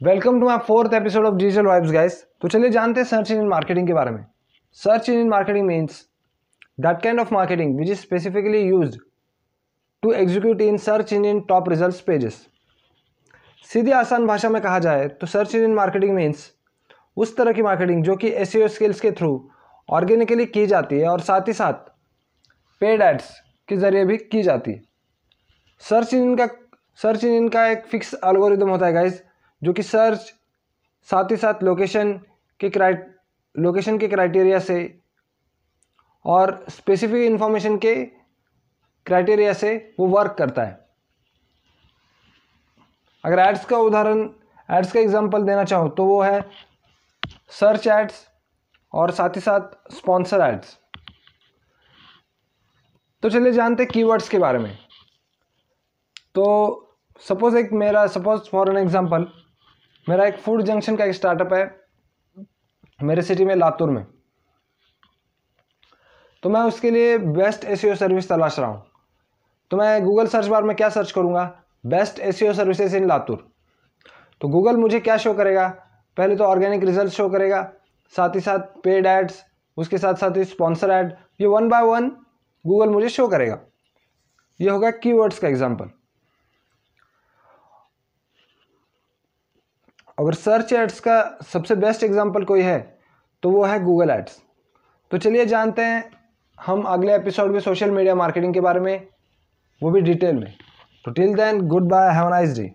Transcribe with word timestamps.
Welcome 0.00 0.38
to 0.40 0.46
my 0.46 0.58
fourth 0.66 0.92
episode 0.94 1.24
of 1.26 1.34
digital 1.34 1.66
vibes 1.66 1.90
guys 1.92 2.22
तो 2.40 2.48
चलिए 2.48 2.70
जानते 2.70 3.00
हैं 3.00 3.06
सर्च 3.06 3.30
इंजन 3.30 3.46
मार्केटिंग 3.48 3.86
के 3.86 3.94
बारे 3.94 4.10
में। 4.10 4.24
Search 4.78 5.08
engine 5.08 5.28
marketing 5.28 5.66
means 5.66 6.00
that 6.80 7.02
kind 7.02 7.20
of 7.20 7.32
marketing 7.34 7.78
which 7.78 7.90
is 7.90 7.98
specifically 7.98 8.60
use 8.60 8.96
to 10.02 10.12
execute 10.12 10.60
in 10.60 10.76
search 10.78 11.12
engine 11.12 11.40
top 11.48 11.68
result 11.68 12.04
pages 12.06 12.40
सीधी 13.68 13.90
आसान 13.90 14.26
भाषा 14.26 14.48
में 14.48 14.60
कहा 14.62 14.78
जाए 14.78 15.08
तो 15.10 15.26
सर्च 15.26 15.54
इंजन 15.54 15.74
मार्केटिंग 15.74 16.14
मीन्स 16.14 16.48
उस 17.16 17.36
तरह 17.36 17.52
की 17.52 17.62
मार्केटिंग 17.62 18.04
जो 18.04 18.16
कि 18.16 18.28
एस 18.36 18.56
स्किल्स 18.74 19.00
के 19.00 19.12
थ्रू 19.12 19.50
ऑर्गेनिकली 19.88 20.46
की 20.46 20.66
जाती 20.66 20.98
है 20.98 21.08
और 21.08 21.20
साथ 21.20 21.48
ही 21.48 21.52
साथ 21.52 21.88
पेड 22.80 23.02
एड्स 23.02 23.38
के 23.68 23.76
ज़रिए 23.76 24.04
भी 24.04 24.16
की 24.16 24.42
जाती 24.42 24.72
है। 24.72 24.82
सर्च 25.82 26.14
इंजन 26.14 26.36
का 26.36 26.54
सर्च 26.98 27.24
इंजन 27.24 27.48
का 27.48 27.66
एक 27.66 27.86
फिक्स 27.86 28.14
एल्गोरिदम 28.24 28.70
होता 28.70 28.86
है 28.86 28.92
गाइज़ 28.92 29.22
जो 29.62 29.72
कि 29.72 29.82
सर्च 29.82 30.32
साथ 31.08 31.30
ही 31.30 31.36
साथ 31.36 31.62
लोकेशन 31.62 32.12
के 32.60 32.70
क्राइट 32.70 33.06
लोकेशन 33.54 33.98
के 33.98 34.08
क्राइटेरिया 34.08 34.58
से 34.60 34.78
और 36.24 36.64
स्पेसिफिक 36.70 37.22
इन्फॉर्मेशन 37.22 37.76
के 37.78 37.94
क्राइटेरिया 39.06 39.52
से 39.52 39.76
वो 40.00 40.06
वर्क 40.08 40.34
करता 40.38 40.62
है। 40.62 40.86
अगर 43.24 43.38
एड्स 43.38 43.64
का 43.64 43.78
उदाहरण 43.78 44.28
एड्स 44.68 44.92
का 44.92 45.00
एग्जांपल 45.00 45.42
देना 45.42 45.64
चाहूँ 45.64 45.94
तो 45.96 46.04
वो 46.04 46.20
है 46.22 46.40
सर्च 47.50 47.86
एड्स 47.86 48.26
और 48.92 49.10
साथ 49.10 49.36
ही 49.36 49.40
साथ 49.40 49.94
स्पॉन्सर 49.94 50.40
एड्स 50.42 50.76
तो 53.22 53.30
चलिए 53.30 53.52
जानते 53.52 53.82
हैं 53.82 53.92
कीवर्ड्स 53.92 54.28
के 54.28 54.38
बारे 54.38 54.58
में। 54.58 54.78
तो 56.34 56.44
सपोज़ 57.22 57.56
एक 57.56 57.72
मेरा 57.74 58.06
सपोज़ 58.08 58.48
फॉर 58.50 58.70
एन 58.70 58.76
एग्जांपल 58.78 59.26
मेरा 60.08 60.24
एक 60.26 60.36
फ़ूड 60.40 60.62
जंक्शन 60.62 60.96
का 60.96 61.04
एक 61.04 61.14
स्टार्टअप 61.14 61.52
है 61.52 61.64
मेरे 63.00 63.22
सिटी 63.22 63.44
में 63.44 63.54
लातूर 63.54 63.90
में। 63.90 64.06
तो 66.42 66.50
मैं 66.50 66.60
उसके 66.62 66.90
लिए 66.90 67.18
बेस्ट 67.18 67.64
ए 67.64 67.76
सर्विस 67.76 68.28
तलाश 68.28 68.58
रहा 68.58 68.68
हूँ। 68.68 68.82
तो 69.70 69.76
मैं 69.76 70.04
गूगल 70.04 70.26
सर्च 70.26 70.46
बार 70.46 70.62
में 70.62 70.74
क्या 70.76 70.88
सर्च 70.88 71.12
करूँगा? 71.12 71.44
Best 71.84 72.18
a 72.18 72.32
services 72.32 72.96
in 72.96 73.06
Latur. 73.08 73.46
तो 74.40 74.48
गूगल 74.48 74.76
मुझे 74.76 75.00
क्या 75.00 75.16
शो 75.16 75.34
करेगा? 75.34 75.68
पहले 76.16 76.36
तो 76.36 76.44
ऑर्गेनिक 76.44 76.84
रिज़ल्ट 76.84 77.12
शो 77.12 77.28
करेगा, 77.28 77.62
साथ 78.12 78.34
ही 78.34 78.40
साथ 78.40 78.58
पेड 78.84 79.06
एड्स 79.06 79.44
उसके 79.76 79.98
साथ 79.98 80.14
साथ 80.14 80.36
ही 80.36 80.44
स्पॉन्सर 80.46 80.90
एड 80.90 81.12
ये 81.40 81.46
वन 81.46 81.68
बाय 81.68 81.82
वन 81.84 82.08
गूगल 82.64 82.88
मुझे 82.90 83.08
शो 83.08 83.28
करेगा। 83.28 83.58
ये 84.60 84.70
होगा 84.70 84.90
कीवर्ड्स 84.92 85.38
का 85.38 85.48
एग्जांपल 85.48 85.90
अगर 90.18 90.34
सर्च 90.34 90.72
एड्स 90.72 91.00
का 91.00 91.22
सबसे 91.52 91.74
बेस्ट 91.76 92.02
एग्ज़ाम्पल 92.04 92.44
कोई 92.44 92.62
है 92.62 92.78
तो 93.42 93.50
वो 93.50 93.64
है 93.64 93.82
गूगल 93.84 94.10
एड्स 94.10 94.40
तो 95.10 95.18
चलिए 95.18 95.44
जानते 95.46 95.82
हैं, 95.82 96.04
हम 96.58 96.82
अगले 96.84 97.14
एपिसोड 97.14 97.50
में 97.50 97.60
सोशल 97.60 97.90
मीडिया 97.90 98.14
मार्केटिंग 98.14 98.54
के 98.54 98.60
बारे 98.60 98.80
में, 98.80 99.06
वो 99.82 99.90
भी 99.90 100.00
डिटेल 100.00 100.34
में. 100.34 100.52
तो 101.04 101.10
till 101.10 101.34
then 101.34 101.60
goodbye 101.88 102.10
have 102.14 102.28
nice 102.28 102.56
day 102.56 102.70